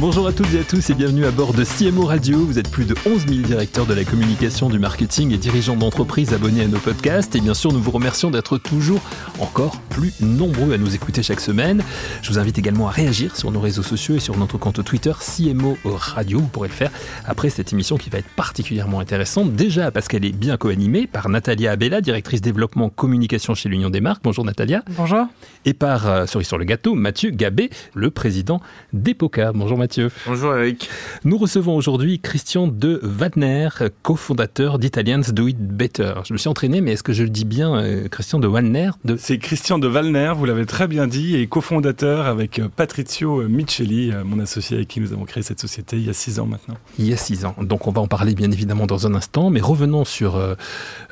[0.00, 2.38] Bonjour à toutes et à tous et bienvenue à bord de CMO Radio.
[2.38, 6.32] Vous êtes plus de 11 000 directeurs de la communication, du marketing et dirigeants d'entreprises
[6.32, 7.34] abonnés à nos podcasts.
[7.34, 9.00] Et bien sûr, nous vous remercions d'être toujours
[9.40, 11.82] encore plus nombreux à nous écouter chaque semaine.
[12.22, 15.10] Je vous invite également à réagir sur nos réseaux sociaux et sur notre compte Twitter
[15.18, 16.38] CMO Radio.
[16.38, 16.92] Vous pourrez le faire
[17.24, 19.54] après cette émission qui va être particulièrement intéressante.
[19.54, 24.00] Déjà parce qu'elle est bien co-animée par Natalia Abella, directrice développement communication chez l'Union des
[24.00, 24.22] marques.
[24.22, 24.84] Bonjour Natalia.
[24.90, 25.26] Bonjour.
[25.64, 28.60] Et par, euh, cerise sur le gâteau, Mathieu Gabé, le président
[28.92, 29.50] d'Epoca.
[29.52, 29.87] Bonjour Mathieu.
[30.26, 30.90] Bonjour Eric.
[31.24, 33.68] Nous recevons aujourd'hui Christian de Wagner,
[34.02, 36.14] cofondateur d'Italians Do It Better.
[36.26, 38.90] Je me suis entraîné, mais est-ce que je le dis bien, euh, Christian de Wagner
[39.04, 39.16] de...
[39.16, 44.12] C'est Christian de Wagner, vous l'avez très bien dit, et cofondateur avec euh, Patrizio Micheli,
[44.12, 46.46] euh, mon associé avec qui nous avons créé cette société il y a six ans
[46.46, 46.76] maintenant.
[46.98, 47.54] Il y a six ans.
[47.60, 50.40] Donc on va en parler bien évidemment dans un instant, mais revenons sur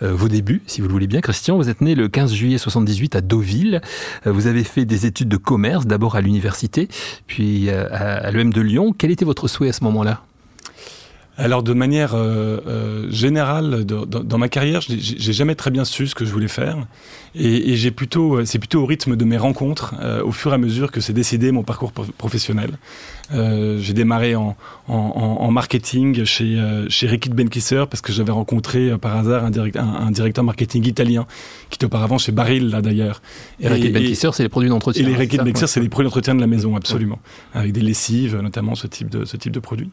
[0.00, 1.20] vos débuts, si vous le voulez bien.
[1.20, 3.80] Christian, vous êtes né le 15 juillet 78 à Deauville.
[4.24, 6.88] vous avez fait des études de commerce, d'abord à l'université,
[7.26, 8.92] puis à, à l'EM de Lyon.
[8.96, 10.25] Quel était votre souhait à ce moment-là?
[11.38, 16.14] Alors de manière euh, euh, générale, dans ma carrière, j'ai jamais très bien su ce
[16.14, 16.78] que je voulais faire,
[17.34, 20.58] et, j'ai plutôt, c'est plutôt au rythme de mes rencontres, euh, au fur et à
[20.58, 22.78] mesure que c'est décidé mon parcours professionnel.
[23.30, 24.56] j'ai démarré en,
[24.88, 30.44] en, marketing chez chez Ricky Benkisser parce que j'avais rencontré par hasard un, un, directeur
[30.44, 31.26] marketing italien
[31.70, 33.20] qui était auparavant chez Baril là d'ailleurs.
[33.60, 35.02] Et, Ricky Benkisser, c'est les produits d'entretien.
[35.02, 37.18] Et les Ricky Benkisser, c'est les produits d'entretien de la maison, absolument,
[37.52, 39.90] avec des lessives notamment ce type de ce type de produits.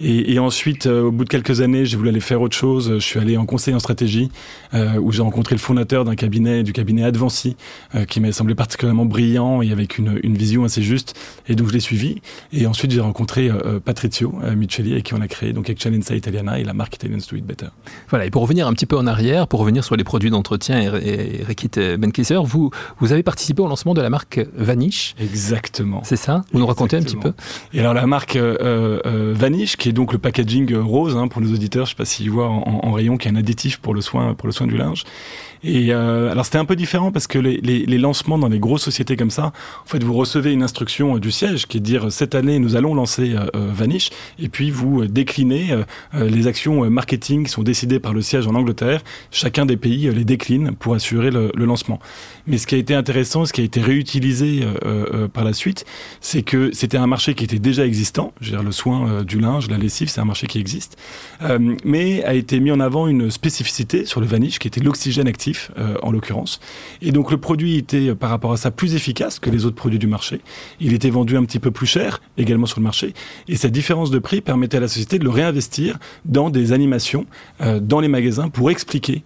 [0.00, 2.94] Et, et ensuite, euh, au bout de quelques années, j'ai voulu aller faire autre chose.
[2.94, 4.30] Je suis allé en conseil en stratégie,
[4.74, 7.56] euh, où j'ai rencontré le fondateur d'un cabinet, du cabinet Advancy,
[7.94, 11.14] euh, qui m'a semblé particulièrement brillant et avec une, une, vision assez juste.
[11.48, 12.20] Et donc, je l'ai suivi.
[12.52, 13.50] Et ensuite, j'ai rencontré
[13.84, 17.36] Patrizio Micheli, avec qui on a créé donc Excellenza Italiana et la marque Italian Do
[17.36, 17.66] It Better.
[18.08, 18.26] Voilà.
[18.26, 21.40] Et pour revenir un petit peu en arrière, pour revenir sur les produits d'entretien et,
[21.40, 25.14] et Rekit Benkisser, vous, vous avez participé au lancement de la marque Vanish.
[25.20, 26.00] Exactement.
[26.04, 26.42] C'est ça?
[26.52, 27.32] Vous nous racontez un petit peu
[27.72, 31.86] Et alors, la marque Vanish, qui est donc le packaging rose hein, pour nos auditeurs.
[31.86, 34.00] Je sais pas s'ils voient en, en, rayon qu'il y a un additif pour le
[34.00, 35.04] soin pour le soin du linge.
[35.64, 39.16] Et euh, alors c'était un peu différent parce que les, lancements dans les grosses sociétés
[39.16, 39.52] comme ça,
[39.84, 42.58] en fait, vous recevez une instruction euh, du siège qui est de dire cette année
[42.58, 45.74] nous allons lancer euh, euh Vanish, et puis vous déclinez
[46.12, 49.02] les actions marketing qui sont décidées par le siège en Angleterre.
[49.30, 52.00] Chacun des pays les décline pour assurer le, le, lancement.
[52.46, 54.66] Mais ce qui a été intéressant, ce qui a été réutilisé
[55.32, 55.84] par la suite,
[56.20, 58.32] c'est que c'était un marché qui était déjà existant.
[58.40, 60.96] Je veux dire, le soin du linge, la lessive, c'est un marché qui existe,
[61.84, 65.70] mais a été mis en avant une spécificité sur le Vanish qui était l'oxygène actif
[65.78, 66.60] euh, en l'occurrence.
[67.00, 69.76] Et donc le produit était euh, par rapport à ça plus efficace que les autres
[69.76, 70.40] produits du marché.
[70.80, 73.14] Il était vendu un petit peu plus cher également sur le marché.
[73.48, 77.26] Et cette différence de prix permettait à la société de le réinvestir dans des animations
[77.60, 79.22] euh, dans les magasins pour expliquer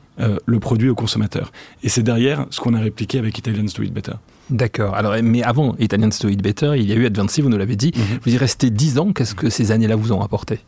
[0.47, 1.53] le produit au consommateur.
[1.83, 4.15] Et c'est derrière ce qu'on a répliqué avec Italians Do It Better.
[4.49, 4.95] D'accord.
[4.95, 7.77] Alors, mais avant Italians Do It Better, il y a eu Advancy, vous nous l'avez
[7.77, 7.91] dit.
[7.91, 8.21] Mm-hmm.
[8.25, 9.13] Vous y restez 10 ans.
[9.13, 10.61] Qu'est-ce que ces années-là vous ont apporté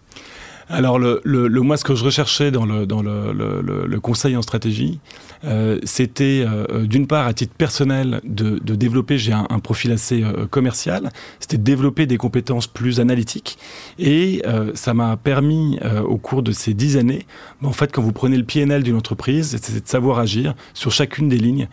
[0.70, 4.36] alors, le, le, le, moi, ce que je recherchais dans le, dans le, le, conseil
[4.36, 5.00] en stratégie,
[5.44, 9.92] euh, c'était euh, d'une part, à titre personnel, de, de développer, j'ai un, un, profil
[9.92, 13.58] assez euh, commercial, c'était de développer des compétences plus analytiques.
[13.98, 17.26] Et euh, ça m'a permis, euh, au cours de ces dix années,
[17.62, 21.28] en fait, quand vous prenez le PNL d'une entreprise, c'est de savoir agir sur chacune
[21.28, 21.68] des lignes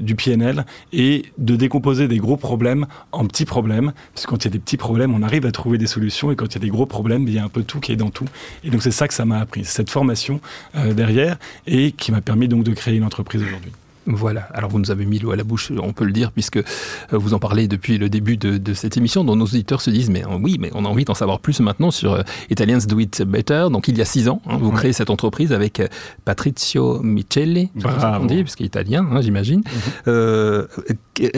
[0.00, 3.92] du PNL et de décomposer des gros problèmes en petits problèmes.
[4.14, 6.32] Parce que quand il y a des petits problèmes, on arrive à trouver des solutions.
[6.32, 7.92] Et quand il y a des gros problèmes, il y a un peu tout qui
[7.92, 8.26] est dans tout.
[8.64, 10.40] Et donc c'est ça que ça m'a appris, cette formation
[10.76, 11.36] euh, derrière
[11.66, 13.72] et qui m'a permis donc de créer une entreprise aujourd'hui.
[14.06, 16.56] Voilà, alors vous nous avez mis l'eau à la bouche, on peut le dire, puisque
[16.56, 16.62] euh,
[17.12, 20.10] vous en parlez depuis le début de, de cette émission, dont nos auditeurs se disent,
[20.10, 23.22] mais euh, oui, mais on a envie d'en savoir plus maintenant sur Italians Do It
[23.22, 23.66] Better.
[23.70, 24.74] Donc il y a six ans, hein, vous ouais.
[24.74, 25.82] créez cette entreprise avec
[26.24, 29.60] Patrizio Micheli, on dit, puisqu'il est italien, hein, j'imagine.
[29.60, 30.08] Mm -hmm.
[30.08, 30.66] euh,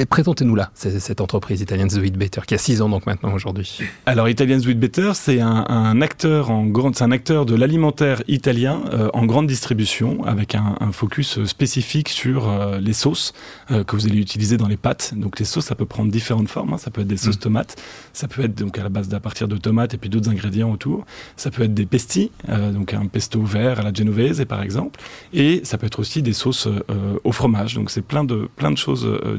[0.08, 3.78] Présentez-nous là, cette entreprise Italians Do It Better, qui a six ans donc maintenant aujourd'hui.
[4.06, 7.54] Alors Italians Do It Better, c'est un, un, acteur en grande, c'est un acteur de
[7.54, 13.32] l'alimentaire italien euh, en grande distribution, avec un, un focus spécifique sur euh, les sauces
[13.70, 15.14] euh, que vous allez utiliser dans les pâtes.
[15.16, 16.74] Donc les sauces, ça peut prendre différentes formes.
[16.74, 16.78] Hein.
[16.78, 17.40] Ça peut être des sauces mmh.
[17.40, 17.76] tomates,
[18.12, 20.70] ça peut être donc à la base d'à partir de tomates et puis d'autres ingrédients
[20.70, 21.04] autour.
[21.36, 25.00] Ça peut être des pestis, euh, donc un pesto vert à la genovese par exemple.
[25.32, 27.74] Et ça peut être aussi des sauces euh, au fromage.
[27.74, 29.38] Donc c'est plein de plein de choses euh,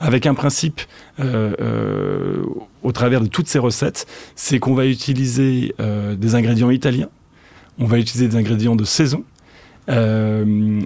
[0.00, 0.80] avec un principe
[2.82, 7.08] au travers de toutes ces recettes, c'est qu'on va utiliser des ingrédients italiens,
[7.78, 9.24] on va utiliser des ingrédients de saison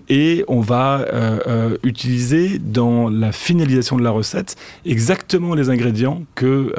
[0.09, 1.05] et on va
[1.83, 6.73] utiliser dans la finalisation de la recette exactement les ingrédients que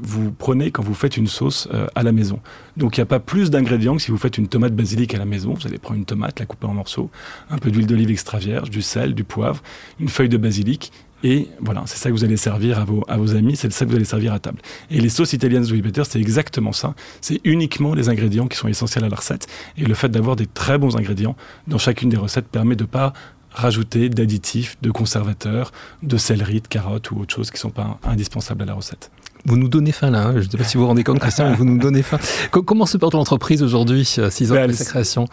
[0.00, 2.40] vous prenez quand vous faites une sauce à la maison.
[2.76, 5.18] Donc il n'y a pas plus d'ingrédients que si vous faites une tomate basilic à
[5.18, 5.52] la maison.
[5.52, 7.10] Vous allez prendre une tomate, la couper en morceaux,
[7.50, 9.62] un peu d'huile d'olive extra vierge, du sel, du poivre,
[10.00, 10.92] une feuille de basilic
[11.24, 13.84] et voilà, c'est ça que vous allez servir à vos, à vos amis, c'est ça
[13.84, 14.60] que vous allez servir à table.
[14.90, 16.94] Et les sauces italiennes Sweet Better, c'est exactement ça.
[17.20, 19.46] C'est uniquement les ingrédients qui sont essentiels à la recette.
[19.76, 21.36] Et le fait d'avoir des très bons ingrédients
[21.66, 23.12] dans chacune des recettes permet de pas
[23.50, 25.72] rajouter d'additifs, de conservateurs,
[26.02, 29.10] de céleri, de carottes ou autre chose qui ne sont pas indispensables à la recette.
[29.44, 30.32] Vous nous donnez faim là, hein.
[30.34, 32.18] je ne sais pas si vous vous rendez compte Christian, mais vous nous donnez faim.
[32.50, 35.26] Comment se porte l'entreprise aujourd'hui, six ans ben, après sa création?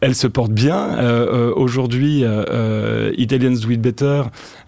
[0.00, 0.76] Elle se porte bien.
[0.76, 4.22] Euh, euh, Aujourd'hui, euh, euh Italians Do It Better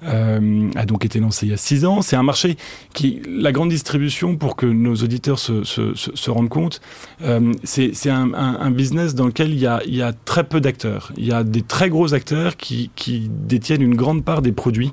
[0.05, 2.03] euh, a donc été lancé il y a six ans.
[2.03, 2.57] C'est un marché
[2.93, 6.81] qui, la grande distribution, pour que nos auditeurs se, se, se, rendent compte,
[7.23, 10.45] euh, c'est un, un, un, business dans lequel il y a, il y a très
[10.45, 11.13] peu d'acteurs.
[11.17, 14.93] Il y a des très gros acteurs qui, qui détiennent une grande part des produits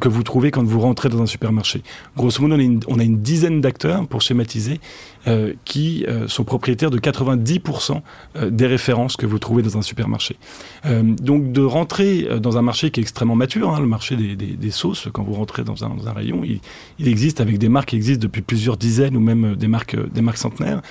[0.00, 1.82] que vous trouvez quand vous rentrez dans un supermarché.
[2.16, 4.80] Grosso modo, on a une, on a une dizaine d'acteurs, pour schématiser,
[5.64, 8.00] qui sont propriétaires de 90%
[8.36, 10.36] euh, des références que vous trouvez dans un supermarché.
[10.84, 15.08] donc de rentrer dans un marché qui est extrêmement mature, hein, le marché des, sauces,
[15.12, 16.60] quand vous rentrez dans un, rayon, il,
[16.98, 20.22] il, existe avec des marques qui existent depuis plusieurs dizaines ou même des marques, des
[20.22, 20.82] marques centenaires.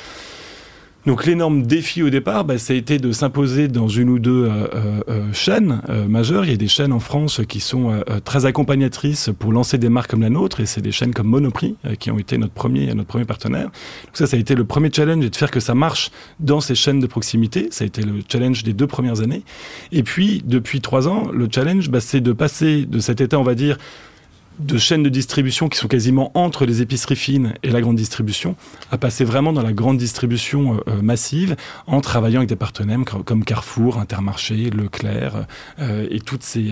[1.05, 4.45] Donc l'énorme défi au départ, bah, ça a été de s'imposer dans une ou deux
[4.45, 6.45] euh, euh, euh chaînes majeures.
[6.45, 10.11] Il y a des chaînes en France qui sont très accompagnatrices pour lancer des marques
[10.11, 13.07] comme la nôtre, et c'est des chaînes comme Monoprix qui ont été notre premier, notre
[13.07, 13.65] premier partenaire.
[13.65, 16.61] Donc ça, ça a été le premier challenge, et de faire que ça marche dans
[16.61, 17.67] ces chaînes de proximité.
[17.71, 19.43] Ça a été le challenge des deux premières années.
[19.91, 23.43] Et puis, depuis trois ans, le challenge, bah, c'est de passer de cet état, on
[23.43, 23.77] va dire,
[24.59, 28.55] de chaînes de distribution qui sont quasiment entre les épiceries fines et la grande distribution,
[28.91, 31.55] à passer vraiment dans la grande distribution euh, euh, massive
[31.87, 35.45] en travaillant avec des partenaires comme Carrefour, Intermarché, Leclerc
[35.79, 36.71] euh, et, toutes ces,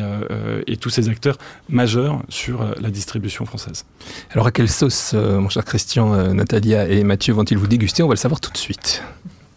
[0.67, 1.37] et tous ces acteurs
[1.69, 3.85] majeurs sur la distribution française.
[4.31, 8.03] Alors à quelle sauce, mon cher Christian, Natalia et Mathieu vont-ils vous déguster?
[8.03, 9.03] On va le savoir tout de suite.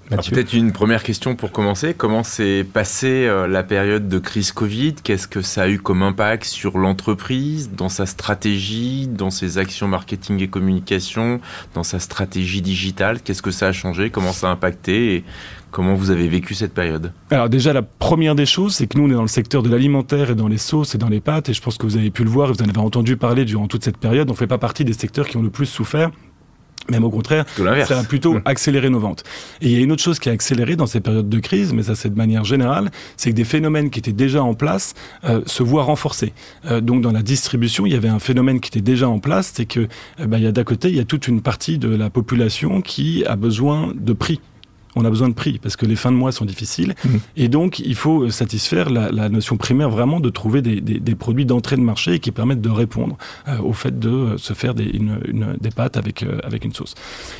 [0.08, 1.94] Peut-être une première question pour commencer.
[1.94, 4.94] Comment s'est passée euh, la période de crise Covid?
[4.94, 9.88] Qu'est-ce que ça a eu comme impact sur l'entreprise, dans sa stratégie, dans ses actions
[9.88, 11.40] marketing et communication,
[11.74, 13.20] dans sa stratégie digitale?
[13.20, 14.10] Qu'est-ce que ça a changé?
[14.10, 15.14] Comment ça a impacté?
[15.16, 15.24] Et
[15.76, 17.12] Comment vous avez vécu cette période?
[17.30, 19.68] Alors déjà, la première des choses, c'est que nous, on est dans le secteur de
[19.68, 22.10] l'alimentaire et dans les sauces et dans les pâtes, et je pense que vous avez
[22.10, 24.46] pu le voir, vous en avez entendu parler durant toute cette période, on ne fait
[24.46, 26.12] pas partie des secteurs qui ont le plus souffert
[26.90, 27.44] même au contraire,
[27.86, 28.42] ça a plutôt mmh.
[28.44, 29.24] accéléré nos ventes.
[29.60, 31.72] Et il y a une autre chose qui a accéléré dans ces périodes de crise,
[31.72, 34.94] mais ça c'est de manière générale, c'est que des phénomènes qui étaient déjà en place
[35.24, 36.32] euh, se voient renforcés.
[36.66, 39.52] Euh, donc dans la distribution, il y avait un phénomène qui était déjà en place,
[39.54, 39.88] c'est que
[40.20, 42.10] euh, bah, il y a d'à côté, il y a toute une partie de la
[42.10, 44.40] population qui a besoin de prix
[44.96, 46.94] on a besoin de prix parce que les fins de mois sont difficiles.
[47.04, 47.08] Mmh.
[47.36, 51.14] Et donc, il faut satisfaire la, la, notion primaire vraiment de trouver des, des, des
[51.14, 54.84] produits d'entrée de marché qui permettent de répondre euh, au fait de se faire des,
[54.84, 56.94] une, une, des pâtes avec, euh, avec une sauce.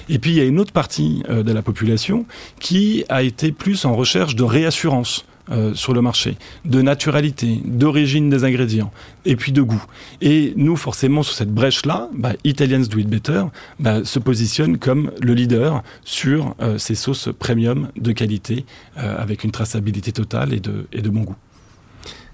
[0.09, 2.27] Et puis, il y a une autre partie euh, de la population
[2.61, 5.25] qui a été plus en recherche de réassurance.
[5.53, 8.91] Euh, sur le marché, de naturalité, d'origine des ingrédients,
[9.25, 9.85] et puis de goût.
[10.21, 13.45] Et nous, forcément, sur cette brèche-là, bah, Italians Do It Better
[13.79, 18.65] bah, se positionne comme le leader sur euh, ces sauces premium de qualité,
[18.99, 21.37] euh, avec une traçabilité totale et de, et de bon goût.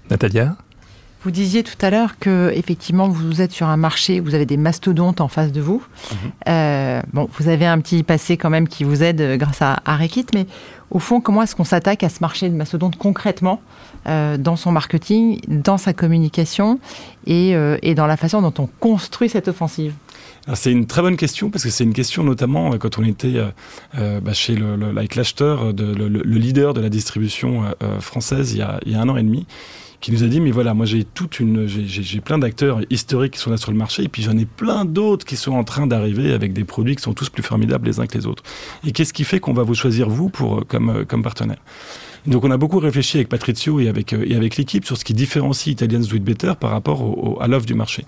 [0.09, 0.57] Natalia?
[1.23, 4.57] Vous disiez tout à l'heure que effectivement vous êtes sur un marché, vous avez des
[4.57, 5.81] mastodontes en face de vous.
[5.81, 6.15] -hmm.
[6.49, 10.25] euh, bon, vous avez un petit passé quand même qui vous aide grâce à Arekit,
[10.33, 10.45] mais
[10.91, 13.61] au fond, comment est-ce qu'on s'attaque à ce marché de mastodonte concrètement
[14.07, 16.79] euh, dans son marketing, dans sa communication
[17.25, 19.93] et, euh, et dans la façon dont on construit cette offensive?
[20.53, 23.37] C'est une très bonne question parce que c'est une question notamment euh, quand on était
[23.37, 23.47] euh,
[23.97, 28.51] euh, bah, chez le, le, avec l'acheteur, le, le, leader de la distribution euh, française
[28.51, 29.45] il y, a, il y a un an et demi
[30.03, 33.39] qui nous a dit mais voilà moi j'ai toute une j'ai plein d'acteurs historiques qui
[33.39, 35.87] sont là sur le marché et puis j'en ai plein d'autres qui sont en train
[35.87, 38.43] d'arriver avec des produits qui sont tous plus formidables les uns que les autres
[38.85, 41.59] et qu'est-ce qui fait qu'on va vous choisir vous pour comme comme partenaire?
[42.27, 45.13] Donc on a beaucoup réfléchi avec Patrizio et avec et avec l'équipe sur ce qui
[45.13, 48.05] différencie Italians Do It Better par rapport au, au, à l'offre du marché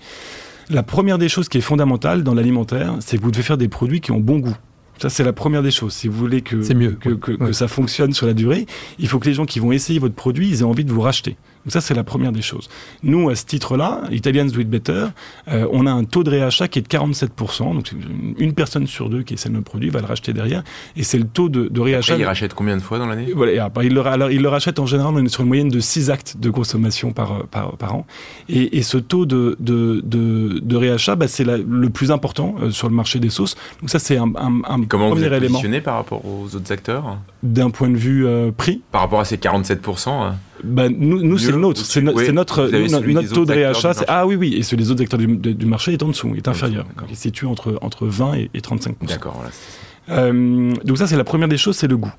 [0.68, 3.68] la première des choses qui est fondamentale dans l'alimentaire, c'est que vous devez faire des
[3.68, 4.56] produits qui ont bon goût.
[4.98, 5.92] Ça, c'est la première des choses.
[5.92, 7.38] Si vous voulez que, mieux, que, que, ouais.
[7.38, 8.66] que, ça fonctionne sur la durée,
[8.98, 11.02] il faut que les gens qui vont essayer votre produit, ils aient envie de vous
[11.02, 11.36] racheter.
[11.66, 12.68] Donc ça, c'est la première des choses.
[13.02, 15.06] Nous, à ce titre-là, Italians Do It Better,
[15.48, 17.74] euh, on a un taux de réachat qui est de 47%.
[17.74, 17.90] Donc
[18.38, 20.62] une personne sur deux qui essaie notre produit va le racheter derrière.
[20.96, 22.12] Et c'est le taux de, de réachat.
[22.12, 23.32] Après, il rachète combien de fois dans l'année?
[23.34, 25.80] Voilà, après, le, alors, il le rachète en général, on est sur une moyenne de
[25.80, 28.06] 6 actes de consommation par, par, par an.
[28.48, 32.70] Et, et ce taux de, de, de, de réachat, bah, c'est le plus important euh,
[32.70, 33.56] sur le marché des sauces.
[33.80, 35.60] Donc ça, c'est un, un, un comment premier vous êtes élément.
[35.82, 37.18] par rapport aux autres acteurs?
[37.42, 40.32] D'un point de vue euh, prix Par rapport à ces 47%
[40.64, 43.52] bah, nous, nous c'est le nôtre, c'est no- Oui, c'est notre, nous, notre taux de
[43.52, 43.92] réachat.
[44.08, 46.48] Ah oui, oui, et celui des autres acteurs du, du marché est en dessous, est
[46.48, 46.86] inférieur.
[47.08, 49.50] Il se situe entre, entre 20 et, et 35 D'accord, voilà.
[50.08, 52.12] Euh, donc ça, c'est la première des choses, c'est le goût.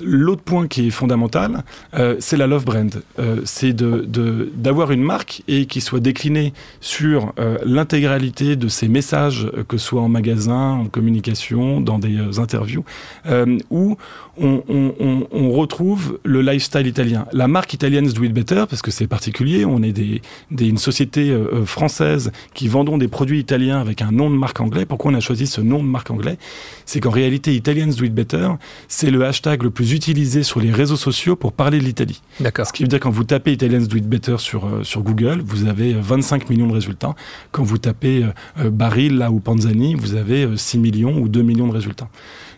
[0.00, 1.62] L'autre point qui est fondamental,
[1.94, 3.02] euh, c'est la love brand.
[3.18, 7.32] Euh, c'est de- de- d'avoir une marque et qui soit déclinée sur
[7.64, 12.84] l'intégralité de ses messages, que ce soit en magasin, en communication, dans des interviews,
[13.70, 13.96] où
[14.38, 17.26] on, retrouve le lifestyle italien.
[17.32, 20.78] La marque italienne Do It Better, parce que c'est particulier, on est des, des- une
[20.78, 24.84] société française qui vendons des produits italiens avec un nom de marque anglais.
[24.86, 26.38] Pourquoi on a choisi ce nom de marque anglais?
[26.86, 28.48] C'est qu'en réalité, Italians Do It Better,
[28.88, 32.22] c'est le hashtag le plus utilisé sur les réseaux sociaux pour parler de l'Italie.
[32.40, 32.66] D'accord.
[32.66, 35.42] Ce qui veut dire quand vous tapez Italians Do It Better sur, euh, sur Google,
[35.44, 37.14] vous avez euh, 25 millions de résultats.
[37.52, 41.28] Quand vous tapez euh, euh, Baril là ou Panzani, vous avez euh, 6 millions ou
[41.28, 42.08] 2 millions de résultats.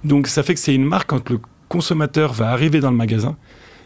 [0.04, 3.36] Donc ça fait que c'est une marque quand le consommateur va arriver dans le magasin,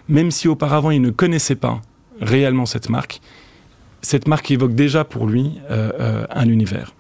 [0.09, 1.81] même si auparavant il ne connaissait pas
[2.21, 3.21] réellement cette marque,
[4.03, 6.95] cette marque évoque déjà pour lui euh, euh, un univers.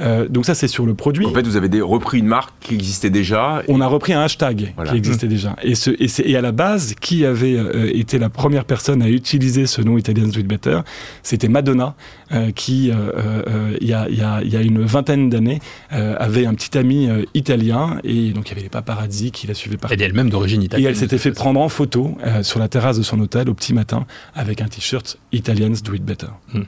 [0.00, 1.26] Euh, donc ça c'est sur le produit.
[1.26, 3.62] En fait, vous avez des- repris une marque qui existait déjà.
[3.68, 4.90] On a repris un hashtag Voilà.
[4.92, 5.56] qui existait déjà.
[5.62, 9.08] Et, ce, et, et à la base, qui avait euh, été la première personne à
[9.08, 10.80] utiliser ce nom Italian Do It Better?
[11.22, 11.94] C'était Madonna,
[12.32, 15.28] euh, qui, euh, euh, il y, a, il y a- il y a une vingtaine
[15.30, 15.58] d'années,
[15.92, 17.98] euh, avait un petit ami euh, italien.
[18.04, 19.94] Et donc, il y avait les paparazzi qui la suivaient partout.
[19.94, 20.90] Elle est elle-même d'origine Et italienne.
[20.90, 23.74] elle s'était fait prendre en photo euh, sur la terrasse de son hôtel au petit
[23.74, 26.26] matin avec un t-shirt Italians Do It Better.
[26.54, 26.62] Hmm.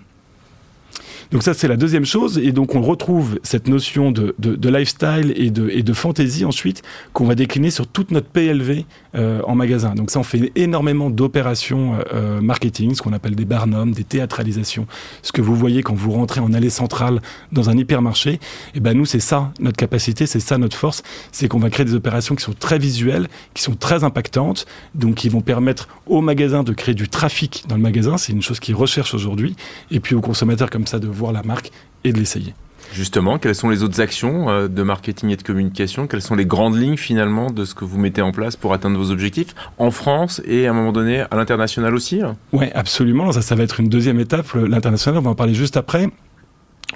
[1.33, 2.39] Donc ça, c'est la deuxième chose.
[2.39, 6.45] Et donc, on retrouve cette notion de, de, de lifestyle et de, et de fantaisie
[6.45, 6.83] ensuite
[7.13, 8.85] qu'on va décliner sur toute notre PLV
[9.15, 9.95] euh, en magasin.
[9.95, 14.05] Donc ça, on fait énormément d'opérations euh, euh, marketing, ce qu'on appelle des barnums, des
[14.05, 14.87] théâtralisations.
[15.23, 17.21] Ce que vous voyez quand vous rentrez en allée centrale
[17.53, 18.41] dans un hypermarché,
[18.75, 21.87] et ben nous, c'est ça notre capacité, c'est ça notre force, c'est qu'on va créer
[21.87, 26.21] des opérations qui sont très visuelles, qui sont très impactantes, donc qui vont permettre au
[26.21, 28.17] magasin de créer du trafic dans le magasin.
[28.17, 29.55] C'est une chose qu'ils recherchent aujourd'hui.
[29.91, 31.71] Et puis aux consommateurs comme ça de voir la marque
[32.05, 32.55] et de l'essayer.
[32.93, 36.09] Justement, quelles sont les autres actions euh, de marketing et de communication?
[36.09, 38.99] Quelles sont les grandes lignes finalement de ce que vous mettez en place pour atteindre
[38.99, 39.55] vos objectifs?
[39.79, 42.37] En France et à un moment donné à l'international aussi hein?
[42.53, 43.31] Ouais, absolument.
[43.31, 44.55] Ça, ça va être une deuxième étape.
[44.55, 46.09] L'international, on va en parler juste après.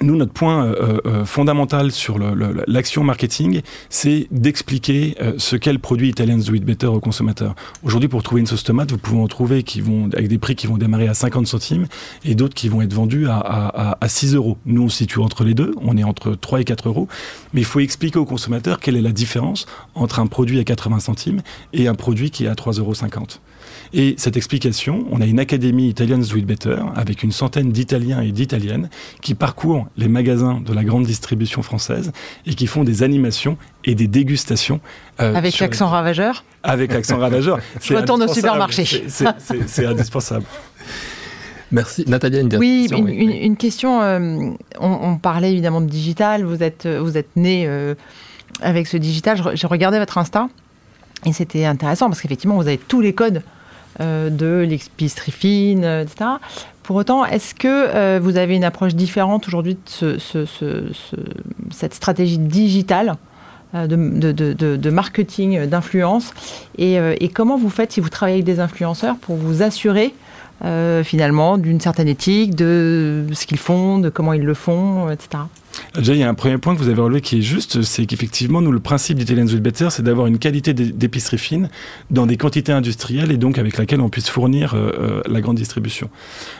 [0.01, 2.19] Nous, notre point euh, euh, fondamental sur
[2.67, 7.55] l'action marketing, c'est d'expliquer euh, ce qu'est le produit Italians Do It Better aux consommateurs.
[7.81, 10.55] Aujourd'hui, pour trouver une sauce tomate, vous pouvez en trouver qui vont, avec des prix
[10.57, 11.87] qui vont démarrer à 50 centimes
[12.25, 14.57] et d'autres qui vont être vendus à, à, à- à 6 euros.
[14.65, 15.73] Nous, on se situe entre les deux.
[15.81, 17.07] On est entre 3 et 4 euros.
[17.53, 20.99] Mais il faut expliquer aux consommateurs quelle est la différence entre un produit à 80
[20.99, 22.93] centimes et un produit qui est à 3,50 euros.
[23.93, 28.21] Et cette explication, on a une académie Italians Do It Better avec une centaine d'Italiens
[28.21, 28.89] et d'Italiennes
[29.21, 32.11] qui parcourent les magasins de la grande distribution française
[32.45, 34.79] et qui font des animations et des dégustations.
[35.21, 37.59] euh, Avec l'accent ravageur Avec l'accent ravageur.
[37.79, 38.85] C'est retourne au supermarché.
[39.07, 40.45] C'est- indispensable.
[41.71, 42.05] Merci.
[42.07, 44.01] Natalia, une dernière Oui, question, une, une- une question.
[44.01, 44.49] euh,
[44.79, 46.43] on, on parlait évidemment de digital.
[46.43, 47.95] Vous êtes, vous êtes né euh,
[48.61, 49.37] avec ce digital.
[49.37, 50.47] Je J'ai regardé votre Insta
[51.25, 53.41] et c'était intéressant parce qu'effectivement, vous avez tous les codes
[53.99, 56.25] euh, de l'épicerie fine, euh, etc.
[56.85, 60.83] Pour autant, est-ce que euh, vous avez une approche différente aujourd'hui de ce- ce- ce-
[60.93, 61.15] ce-
[61.71, 63.15] cette stratégie digitale
[63.73, 66.31] euh, de, marketing, euh, d'influence?
[66.77, 66.99] Et,
[67.33, 70.13] comment vous faites si vous travaillez avec des influenceurs pour vous assurer
[71.03, 75.43] finalement d'une certaine éthique, de ce qu'ils font, de comment ils le font, etc.
[75.95, 78.05] Déjà, il y a un premier point que vous avez relevé qui est juste, c'est
[78.05, 81.69] qu'effectivement, nous, le principe d'Italian It Better, c'est d'avoir une qualité d'é- d'épicerie fine
[82.11, 85.57] dans des quantités industrielles et donc avec laquelle on puisse fournir euh, euh, la grande
[85.57, 86.09] distribution.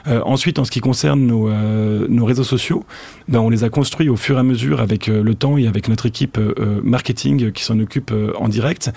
[0.08, 2.84] Euh, ensuite, en ce qui concerne nos, euh, nos réseaux sociaux,
[3.28, 5.68] ben, on les a construits au fur et à mesure avec euh, le temps et
[5.68, 8.92] avec notre équipe euh, marketing qui s'en occupe en direct.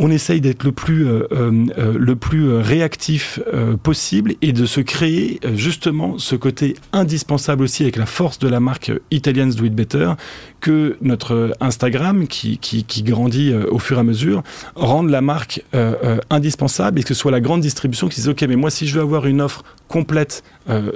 [0.00, 3.40] On essaye d'être le plus, euh, euh, euh, le plus réactif
[3.82, 8.60] possible et de se créer justement ce côté indispensable aussi avec la force de la
[8.60, 10.12] marque Italians Do It Better
[10.60, 14.42] que notre Instagram qui, qui, grandit euh, au fur et à mesure
[14.74, 18.28] rende la marque euh, euh, indispensable et que ce soit la grande distribution qui dise
[18.28, 20.42] ok mais moi si je veux avoir une offre complète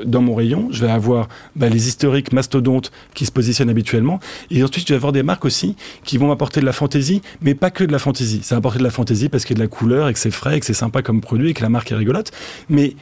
[0.05, 4.21] dans mon rayon je vais avoir bah, les historiques mastodontes qui se positionnent habituellement.
[4.51, 7.55] Et ensuite je vais avoir des marques aussi qui vont m'apporter de la fantaisie mais
[7.55, 8.43] pas que de la fantaisie.
[8.43, 10.19] Ça va apporter de la fantaisie parce qu'il y a de la couleur et que
[10.19, 12.33] c'est frais et que c'est sympa comme produit et que la marque est rigolote.
[12.69, 12.95] Mais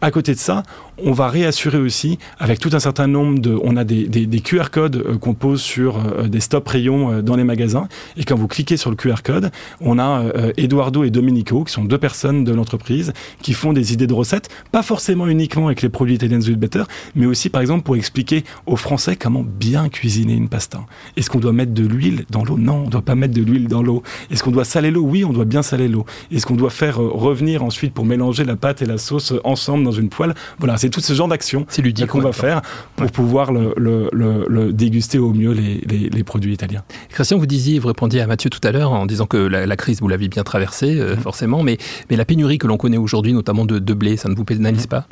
[0.00, 0.62] à côté de ça,
[1.02, 4.70] on va réassurer aussi avec tout un certain nombre de, on a des, des, QR
[4.70, 7.88] codes qu'on pose sur des stop rayons dans les magasins.
[8.16, 10.24] Et quand vous cliquez sur le QR code, on a
[10.56, 14.48] Eduardo et Domenico, qui sont deux personnes de l'entreprise, qui font des idées de recettes,
[14.72, 16.82] pas forcément uniquement avec les produits Italian Sweet Better,
[17.14, 20.80] mais aussi par exemple pour expliquer aux Français comment bien cuisiner une pasta.
[21.16, 22.58] Est-ce qu'on doit mettre de l'huile dans l'eau?
[22.58, 24.02] Non, on ne doit pas mettre de l'huile dans l'eau.
[24.30, 25.02] Est-ce qu'on doit saler l'eau?
[25.02, 26.04] Oui, on doit bien saler l'eau.
[26.32, 29.96] Est-ce qu'on doit faire revenir ensuite pour mélanger la pâte et la sauce ensemble dans
[29.96, 31.66] une poêle Voilà, c'est tout ce genre d'action
[32.08, 32.62] qu'on va faire
[32.96, 36.82] pour pouvoir le, déguster au mieux les, produits italiens.
[37.08, 40.00] Christian, vous disiez, vous répondiez à Mathieu tout à l'heure en disant que la, crise,
[40.00, 41.22] vous l'avez bien traversée, euh, mhm.
[41.22, 41.78] forcément, mais,
[42.10, 44.82] mais la pénurie que l'on connaît aujourd'hui, notamment de, de, blé, ça ne vous pénalise
[44.82, 44.88] mhm.
[44.88, 45.06] pas?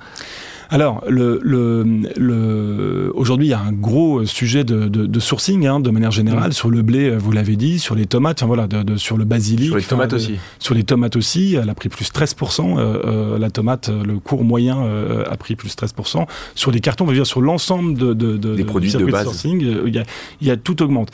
[0.70, 5.90] Alors, le, le, aujourd'hui, il y a un gros sujet de, de, sourcing, hein, de
[5.90, 6.52] manière générale, mm.
[6.52, 9.68] sur le blé, vous l'avez dit, sur les tomates, enfin, voilà, de, sur le basilic.
[9.68, 10.36] Sur les tomates aussi.
[10.58, 12.78] Sur les tomates aussi, elle a pris plus 13%.
[12.78, 16.26] Euh, euh, la tomate, le cours moyen euh, a pris plus 13%.
[16.54, 19.24] Sur les cartons, on va dire sur l'ensemble de, des produits de base.
[19.24, 20.04] sourcing, il y, a,
[20.40, 21.10] il y a tout augmente.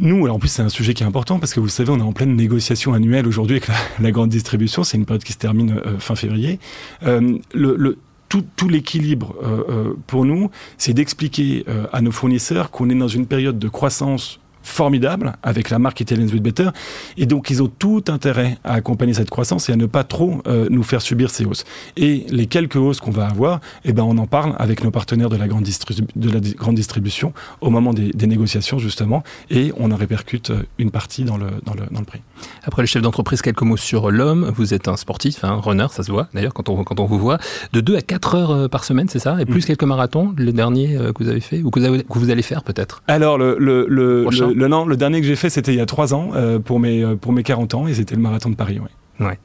[0.00, 1.98] Nous, alors en plus c'est un sujet qui est important parce que vous savez, on
[1.98, 3.68] est en pleine négociation annuelle aujourd'hui avec
[4.00, 4.82] la, grande distribution.
[4.82, 6.58] C'est une période qui se termine fin février.
[7.02, 7.98] le, le
[8.40, 13.08] tout, l'équilibre euh, euh, pour nous, c'est d'expliquer euh, à nos fournisseurs qu'on est dans
[13.08, 16.68] une période de croissance formidable avec la marque Italian Sweet Better.
[17.16, 20.42] Et donc, ils ont tout intérêt à accompagner cette croissance et à ne pas trop
[20.46, 21.64] euh, nous faire subir ces hausses.
[21.96, 25.28] Et les quelques hausses qu'on va avoir, eh ben, on en parle avec nos partenaires
[25.28, 29.96] de la grande, de la grande distribution au moment des, négociations, justement, et on en
[29.96, 32.20] répercute euh, une partie dans le, dans le, dans le prix.
[32.64, 34.52] Après le chef d'entreprise, quelques mots sur l'homme.
[34.56, 37.18] Vous êtes un sportif, un runner, ça se voit d'ailleurs quand on, quand on vous
[37.18, 37.38] voit.
[37.72, 39.36] De 2 à 4 heures euh, par semaine, c'est ça?
[39.40, 39.66] Et plus mm.
[39.66, 42.42] quelques marathons, le dernier que vous avez fait, ou que vous, avez, que vous allez
[42.42, 43.02] faire peut-être?
[43.08, 44.24] Alors, le, le, le,
[44.54, 46.80] le, non, le dernier que j'ai fait, c'était il y a trois ans, euh, pour,
[46.80, 48.80] mes, euh, pour mes 40 ans, et c'était le marathon de Paris.
[49.20, 49.38] Ouais,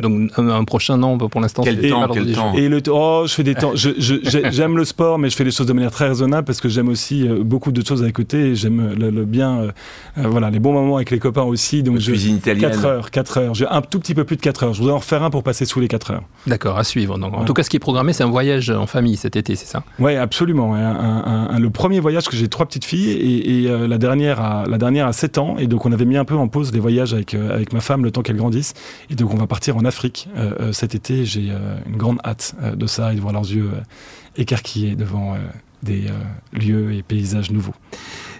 [0.00, 1.62] Donc un, prochain non pour l'instant.
[1.62, 3.72] Quel, temps, quel temps Et le oh, je fais des temps.
[3.74, 6.88] J'aime le sport, mais je fais les choses de manière très raisonnable parce que j'aime
[6.88, 8.54] aussi euh, beaucoup d'autres choses à côté.
[8.54, 9.72] J'aime le, bien, euh,
[10.18, 11.82] euh, voilà, les bons moments avec les copains aussi.
[11.82, 12.70] Donc je, cuisine italienne.
[12.70, 13.54] 4 heures, 4 heures.
[13.54, 14.74] J'ai un tout petit peu plus de 4 heures.
[14.74, 16.22] Je voudrais en refaire un pour passer sous les 4 heures.
[16.46, 17.18] D'accord, à suivre.
[17.18, 19.54] Donc, en tout cas, ce qui est programmé, c'est un voyage en famille cet été,
[19.54, 19.84] c'est ça?
[19.98, 20.74] Oui, absolument.
[20.74, 25.06] Un, le premier voyage que j'ai trois petites filles et, la dernière a la dernière
[25.06, 27.34] a 7 ans et donc on avait mis un peu en pause les voyages avec
[27.34, 28.74] avec ma femme le temps qu'elle grandisse
[29.12, 31.26] et donc on va partir en Afrique euh, euh, cet été.
[31.26, 33.70] J'ai euh, une grande hâte de ça et de voir leurs yeux
[34.36, 35.36] écarquillés devant
[35.82, 36.06] des
[36.52, 37.74] lieux et paysages nouveaux.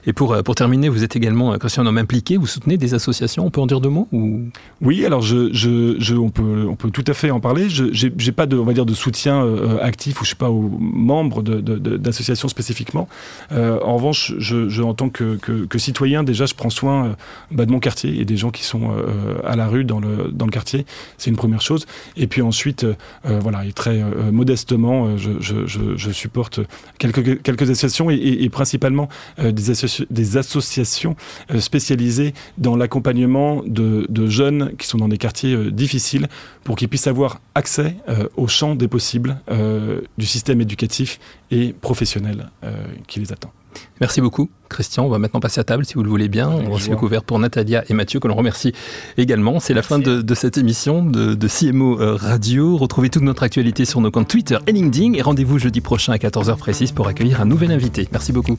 [0.07, 3.47] Et pour, pour terminer, vous êtes également, Christian, un homme impliqué, vous soutenez des associations,
[3.47, 4.41] on peut en dire deux mots ou...
[4.81, 7.69] Oui, alors on, peut, on peut tout à fait en parler.
[7.69, 10.37] Je n'ai pas de, on va dire, de soutien euh, actif ou je ne suis
[10.37, 13.09] pas membre d'associations de, spécifiquement.
[13.53, 17.13] Euh, en revanche, je, je en tant que, que, citoyen, déjà, je prends soin euh,
[17.51, 18.91] bah, de mon quartier et des gens qui sont
[19.45, 20.87] à la rue, dans le, dans le quartier.
[21.19, 21.87] C'est une première chose.
[22.17, 22.87] Et puis ensuite,
[23.25, 26.61] voilà, et très modestement, je, je, supporte
[26.99, 31.17] quelques, quelques associations et principalement des associations des associations
[31.51, 36.29] euh, spécialisées dans l'accompagnement de, jeunes qui sont dans des quartiers euh, difficiles
[36.65, 39.37] pour qu'ils puissent avoir accès euh, au champ des possibles
[40.19, 41.19] du système éducatif
[41.51, 42.51] et professionnel
[43.07, 43.53] qui les attend.
[44.01, 45.05] Merci beaucoup, Christian.
[45.05, 46.49] On va maintenant passer à table, si vous le voulez bien.
[46.49, 48.73] On se découvert pour Natalia et Mathieu, que l'on remercie
[49.17, 49.61] également.
[49.61, 52.77] C'est la fin de, cette émission de, de, CMO Radio.
[52.77, 55.15] Retrouvez toute notre actualité sur nos comptes Twitter et LinkedIn.
[55.15, 58.09] Et rendez-vous jeudi prochain à 14h précise pour accueillir un nouvel invité.
[58.13, 58.59] Merci beaucoup